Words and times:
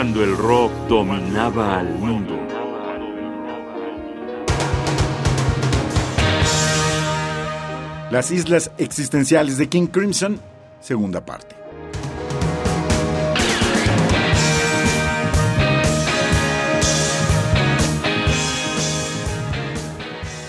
cuando 0.00 0.24
el 0.24 0.34
rock 0.34 0.72
dominaba 0.88 1.78
al 1.78 1.94
mundo. 1.98 2.34
Las 8.10 8.30
islas 8.30 8.70
existenciales 8.78 9.58
de 9.58 9.68
King 9.68 9.88
Crimson, 9.88 10.40
segunda 10.80 11.22
parte. 11.22 11.54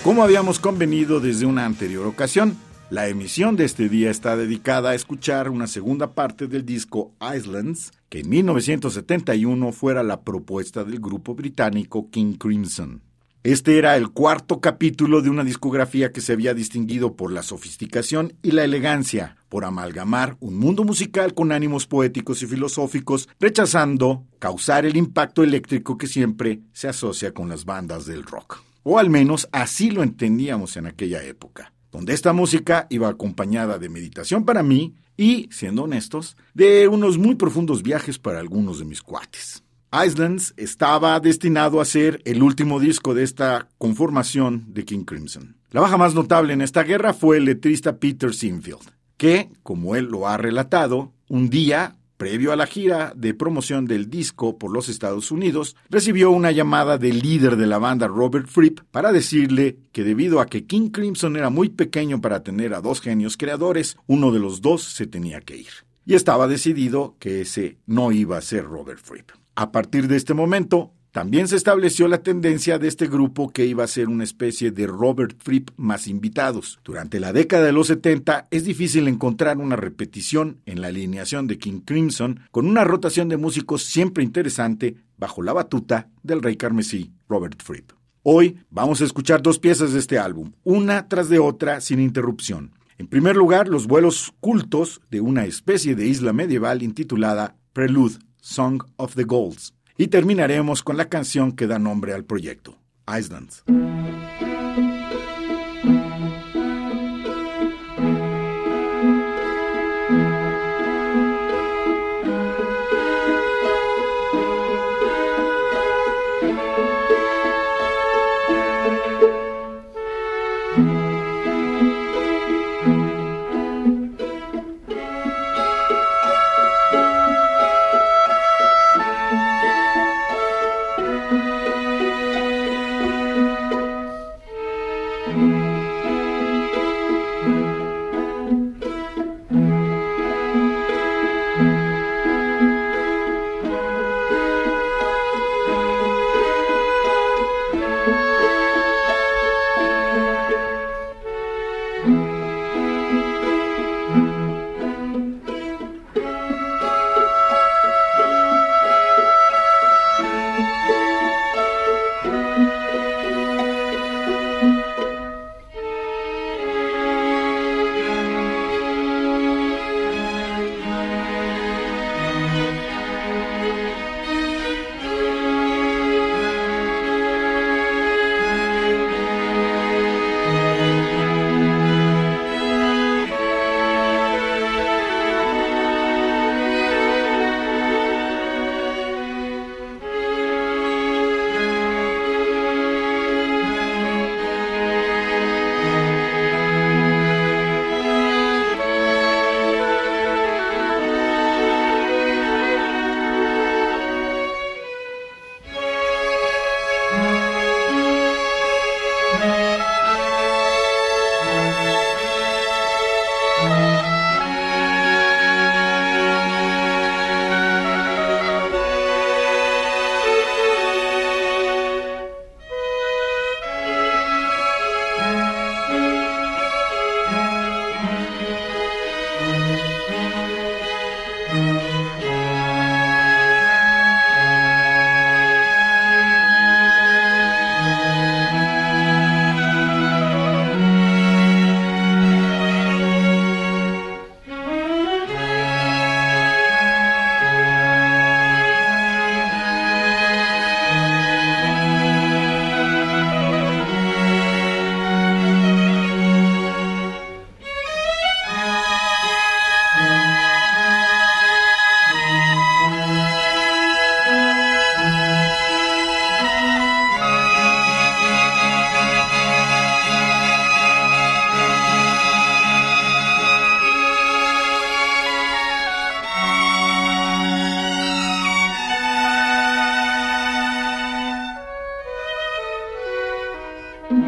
Como 0.02 0.24
habíamos 0.24 0.58
convenido 0.58 1.20
desde 1.20 1.44
una 1.44 1.66
anterior 1.66 2.06
ocasión, 2.06 2.56
la 2.92 3.08
emisión 3.08 3.56
de 3.56 3.64
este 3.64 3.88
día 3.88 4.10
está 4.10 4.36
dedicada 4.36 4.90
a 4.90 4.94
escuchar 4.94 5.48
una 5.48 5.66
segunda 5.66 6.12
parte 6.12 6.46
del 6.46 6.66
disco 6.66 7.14
Islands, 7.34 7.90
que 8.10 8.20
en 8.20 8.28
1971 8.28 9.72
fuera 9.72 10.02
la 10.02 10.20
propuesta 10.20 10.84
del 10.84 11.00
grupo 11.00 11.34
británico 11.34 12.10
King 12.10 12.34
Crimson. 12.34 13.00
Este 13.44 13.78
era 13.78 13.96
el 13.96 14.10
cuarto 14.10 14.60
capítulo 14.60 15.22
de 15.22 15.30
una 15.30 15.42
discografía 15.42 16.12
que 16.12 16.20
se 16.20 16.34
había 16.34 16.52
distinguido 16.52 17.16
por 17.16 17.32
la 17.32 17.42
sofisticación 17.42 18.34
y 18.42 18.50
la 18.50 18.64
elegancia, 18.64 19.38
por 19.48 19.64
amalgamar 19.64 20.36
un 20.40 20.58
mundo 20.58 20.84
musical 20.84 21.32
con 21.32 21.50
ánimos 21.50 21.86
poéticos 21.86 22.42
y 22.42 22.46
filosóficos, 22.46 23.26
rechazando 23.40 24.26
causar 24.38 24.84
el 24.84 24.98
impacto 24.98 25.42
eléctrico 25.42 25.96
que 25.96 26.08
siempre 26.08 26.60
se 26.74 26.88
asocia 26.88 27.32
con 27.32 27.48
las 27.48 27.64
bandas 27.64 28.04
del 28.04 28.24
rock. 28.24 28.62
O 28.82 28.98
al 28.98 29.08
menos 29.08 29.48
así 29.50 29.90
lo 29.90 30.02
entendíamos 30.02 30.76
en 30.76 30.88
aquella 30.88 31.22
época, 31.24 31.72
donde 31.92 32.14
esta 32.14 32.32
música 32.32 32.86
iba 32.90 33.08
acompañada 33.08 33.78
de 33.78 33.88
meditación 33.88 34.44
para 34.44 34.62
mí 34.62 34.96
y, 35.16 35.48
siendo 35.52 35.84
honestos, 35.84 36.36
de 36.54 36.88
unos 36.88 37.18
muy 37.18 37.36
profundos 37.36 37.82
viajes 37.82 38.18
para 38.18 38.40
algunos 38.40 38.78
de 38.78 38.86
mis 38.86 39.02
cuates. 39.02 39.62
Islands 39.92 40.54
estaba 40.56 41.20
destinado 41.20 41.80
a 41.80 41.84
ser 41.84 42.22
el 42.24 42.42
último 42.42 42.80
disco 42.80 43.12
de 43.14 43.22
esta 43.22 43.68
conformación 43.76 44.64
de 44.72 44.86
King 44.86 45.04
Crimson. 45.04 45.56
La 45.70 45.82
baja 45.82 45.98
más 45.98 46.14
notable 46.14 46.54
en 46.54 46.62
esta 46.62 46.82
guerra 46.82 47.12
fue 47.12 47.36
el 47.36 47.44
letrista 47.44 47.98
Peter 47.98 48.34
Sinfield, 48.34 48.90
que, 49.18 49.50
como 49.62 49.94
él 49.94 50.06
lo 50.06 50.26
ha 50.26 50.38
relatado, 50.38 51.12
un 51.28 51.50
día 51.50 51.96
previo 52.22 52.52
a 52.52 52.56
la 52.56 52.66
gira 52.66 53.12
de 53.16 53.34
promoción 53.34 53.84
del 53.84 54.08
disco 54.08 54.56
por 54.56 54.72
los 54.72 54.88
Estados 54.88 55.32
Unidos, 55.32 55.74
recibió 55.90 56.30
una 56.30 56.52
llamada 56.52 56.96
del 56.96 57.18
líder 57.18 57.56
de 57.56 57.66
la 57.66 57.78
banda 57.78 58.06
Robert 58.06 58.46
Fripp 58.46 58.78
para 58.92 59.10
decirle 59.10 59.78
que 59.90 60.04
debido 60.04 60.40
a 60.40 60.46
que 60.46 60.64
King 60.64 60.90
Crimson 60.90 61.36
era 61.36 61.50
muy 61.50 61.68
pequeño 61.68 62.20
para 62.20 62.44
tener 62.44 62.74
a 62.74 62.80
dos 62.80 63.00
genios 63.00 63.36
creadores, 63.36 63.96
uno 64.06 64.30
de 64.30 64.38
los 64.38 64.60
dos 64.60 64.84
se 64.84 65.08
tenía 65.08 65.40
que 65.40 65.56
ir. 65.56 65.72
Y 66.06 66.14
estaba 66.14 66.46
decidido 66.46 67.16
que 67.18 67.40
ese 67.40 67.78
no 67.86 68.12
iba 68.12 68.38
a 68.38 68.42
ser 68.42 68.66
Robert 68.66 69.00
Fripp. 69.02 69.30
A 69.56 69.72
partir 69.72 70.06
de 70.06 70.14
este 70.14 70.32
momento, 70.32 70.92
también 71.12 71.46
se 71.46 71.56
estableció 71.56 72.08
la 72.08 72.22
tendencia 72.22 72.78
de 72.78 72.88
este 72.88 73.06
grupo 73.06 73.50
que 73.50 73.66
iba 73.66 73.84
a 73.84 73.88
ser 73.88 74.08
una 74.08 74.24
especie 74.24 74.70
de 74.70 74.86
Robert 74.86 75.36
Fripp 75.38 75.68
más 75.76 76.06
invitados. 76.08 76.80
Durante 76.84 77.20
la 77.20 77.34
década 77.34 77.66
de 77.66 77.72
los 77.72 77.88
70 77.88 78.48
es 78.50 78.64
difícil 78.64 79.06
encontrar 79.06 79.58
una 79.58 79.76
repetición 79.76 80.62
en 80.64 80.80
la 80.80 80.88
alineación 80.88 81.46
de 81.46 81.58
King 81.58 81.80
Crimson 81.84 82.40
con 82.50 82.66
una 82.66 82.84
rotación 82.84 83.28
de 83.28 83.36
músicos 83.36 83.84
siempre 83.84 84.24
interesante 84.24 84.96
bajo 85.18 85.42
la 85.42 85.52
batuta 85.52 86.08
del 86.22 86.40
rey 86.40 86.56
carmesí 86.56 87.12
Robert 87.28 87.62
Fripp. 87.62 87.92
Hoy 88.22 88.60
vamos 88.70 89.02
a 89.02 89.04
escuchar 89.04 89.42
dos 89.42 89.58
piezas 89.58 89.92
de 89.92 89.98
este 89.98 90.18
álbum, 90.18 90.52
una 90.64 91.08
tras 91.08 91.28
de 91.28 91.38
otra 91.38 91.82
sin 91.82 92.00
interrupción. 92.00 92.72
En 92.96 93.06
primer 93.06 93.36
lugar, 93.36 93.68
los 93.68 93.86
vuelos 93.86 94.32
cultos 94.40 95.02
de 95.10 95.20
una 95.20 95.44
especie 95.44 95.94
de 95.94 96.06
isla 96.06 96.32
medieval 96.32 96.82
intitulada 96.82 97.54
Prelude, 97.74 98.16
Song 98.40 98.82
of 98.96 99.14
the 99.14 99.24
Gauls 99.24 99.74
y 99.96 100.08
terminaremos 100.08 100.82
con 100.82 100.96
la 100.96 101.08
canción 101.08 101.52
que 101.52 101.66
da 101.66 101.78
nombre 101.78 102.12
al 102.14 102.24
proyecto, 102.24 102.76
Islands. 103.06 103.64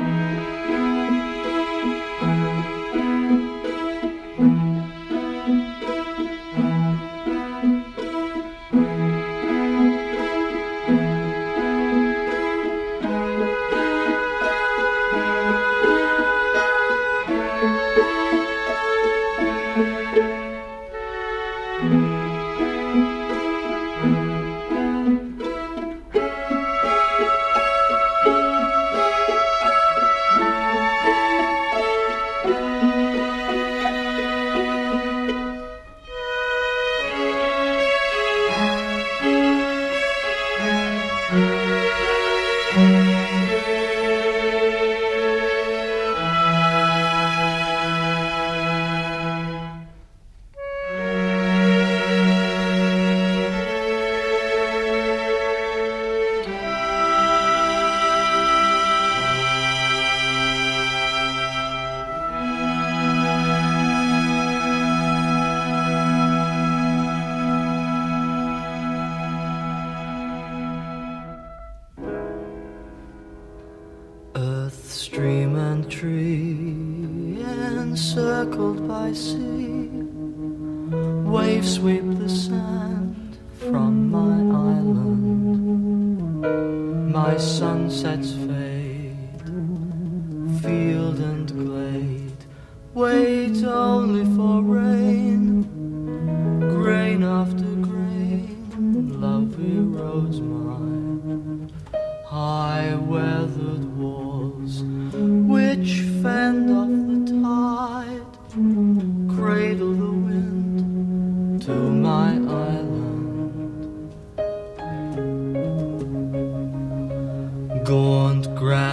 Bye. 0.04 0.33
Sunsets 87.38 88.43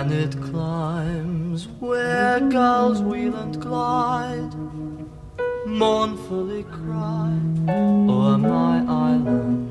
Granite 0.01 0.41
climbs 0.41 1.67
where 1.79 2.39
gulls 2.39 3.03
wheel 3.03 3.35
and 3.35 3.61
glide, 3.61 4.51
mournfully 5.67 6.63
cry 6.63 7.31
o'er 7.69 8.35
my 8.39 8.79
island. 8.87 9.69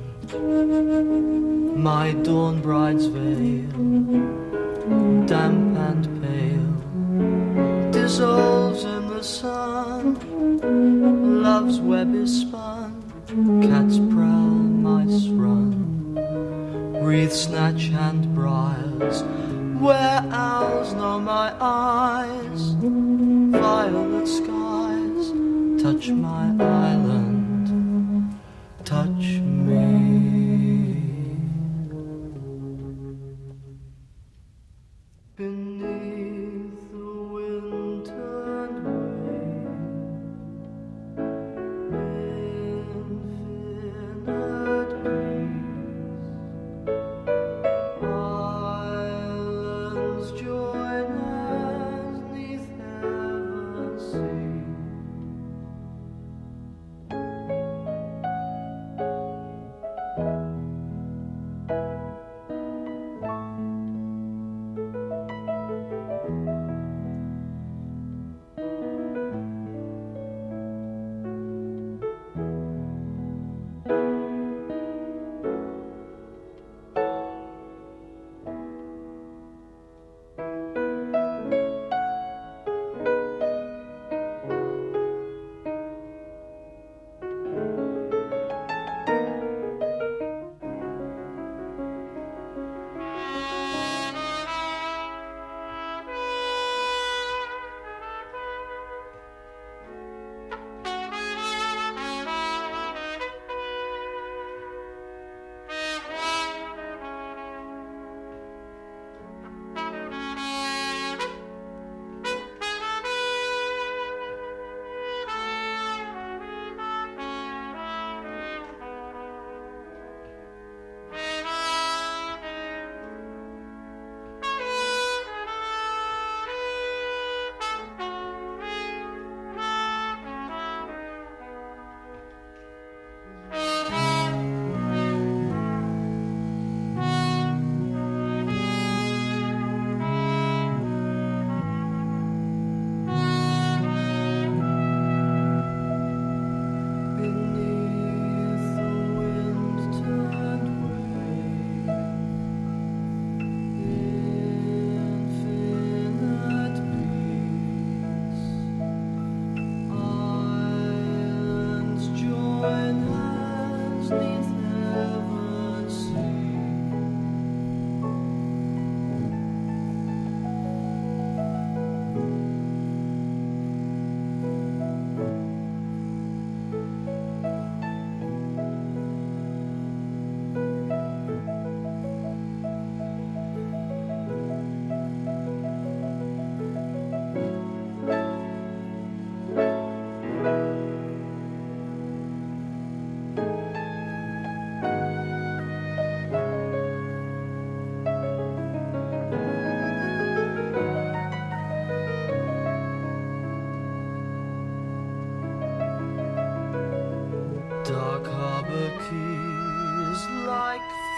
My 1.76 2.12
dawn 2.12 2.60
bride's 2.60 3.06
veil, 3.06 3.72
damp 5.26 5.76
and 5.88 6.06
pale, 6.22 7.90
dissolves 7.90 8.84
in 8.84 9.08
the 9.08 9.24
sun. 9.24 10.14
Love's 11.42 11.80
web 11.80 12.14
is 12.14 12.42
spun, 12.42 13.02
cat's 13.62 13.98
prowl 14.14 14.62
mice 14.86 15.26
run. 15.26 16.14
Wreath 17.02 17.32
snatch 17.32 17.88
and 17.88 18.32
briars, 18.32 19.24
where 19.80 20.22
owls 20.30 20.92
know 20.92 21.18
my 21.18 21.54
eyes. 21.58 22.72
Violet 23.60 24.28
skies 24.28 25.32
touch 25.82 26.10
my 26.10 26.54
island, 26.60 28.34
touch 28.84 29.40
me. 29.40 29.59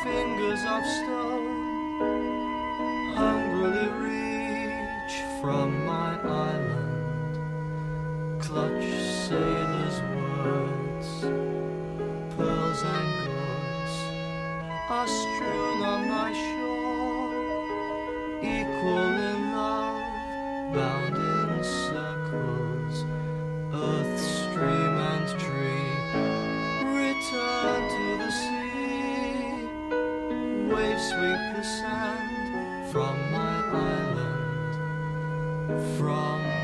Fingers 0.02 0.64
of 0.64 0.84
stone 0.84 1.94
hungrily 3.14 3.88
reach 4.02 5.14
from 5.40 5.86
my 5.86 6.18
island, 6.20 7.38
clutch 8.40 8.84
sailors' 9.28 10.00
words, 10.16 11.08
pearls 12.34 12.82
and 12.82 13.10
goods 13.22 13.94
are 14.90 15.06
strewn 15.06 15.82
on 15.82 16.08
my 16.08 16.32
shore, 16.32 17.30
equal 18.42 19.14
in 19.30 19.52
love, 19.52 20.02
bound 20.74 21.31
from 32.92 33.32
my 33.32 33.64
island, 33.72 34.76
from 35.96 36.61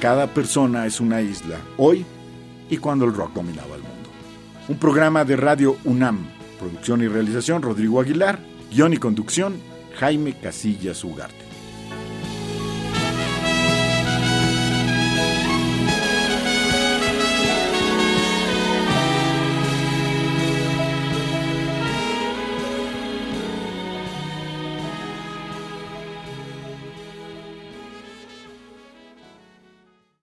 Cada 0.00 0.28
persona 0.28 0.86
es 0.86 0.98
una 0.98 1.20
isla, 1.20 1.58
hoy 1.76 2.06
y 2.70 2.78
cuando 2.78 3.04
el 3.04 3.12
rock 3.12 3.34
dominaba 3.34 3.76
el 3.76 3.82
mundo. 3.82 4.08
Un 4.68 4.78
programa 4.78 5.26
de 5.26 5.36
Radio 5.36 5.76
UNAM, 5.84 6.26
producción 6.58 7.02
y 7.02 7.08
realización 7.08 7.60
Rodrigo 7.60 8.00
Aguilar, 8.00 8.38
guion 8.70 8.94
y 8.94 8.96
conducción 8.96 9.60
Jaime 9.98 10.32
Casillas 10.32 11.04
Ugarte. 11.04 11.49